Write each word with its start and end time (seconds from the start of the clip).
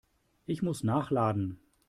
Ich 0.47 0.63
muss 0.63 0.83
nachladen. 0.83 1.59